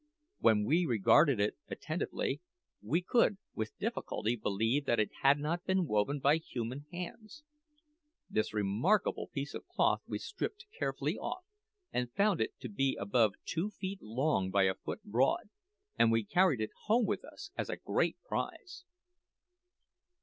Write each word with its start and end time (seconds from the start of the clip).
When 0.39 0.65
we 0.65 0.87
regarded 0.87 1.39
it 1.39 1.57
attentively, 1.69 2.41
we 2.81 3.03
could 3.03 3.37
with 3.53 3.77
difficulty 3.77 4.35
believe 4.35 4.85
that 4.85 4.99
it 4.99 5.11
had 5.21 5.37
not 5.37 5.63
been 5.63 5.85
woven 5.85 6.17
by 6.17 6.37
human 6.37 6.87
hands. 6.91 7.43
This 8.27 8.51
remarkable 8.51 9.27
piece 9.27 9.53
of 9.53 9.67
cloth 9.67 10.01
we 10.07 10.17
stripped 10.17 10.65
carefully 10.75 11.19
off, 11.19 11.45
and 11.93 12.11
found 12.13 12.41
it 12.41 12.59
to 12.61 12.67
be 12.67 12.97
above 12.99 13.35
two 13.45 13.69
feet 13.69 14.01
long 14.01 14.49
by 14.49 14.63
a 14.63 14.73
foot 14.73 15.03
broad, 15.03 15.51
and 15.99 16.11
we 16.11 16.23
carried 16.23 16.61
it 16.61 16.71
home 16.85 17.05
with 17.05 17.23
us 17.23 17.51
as 17.55 17.69
a 17.69 17.75
great 17.77 18.17
prize. 18.23 18.85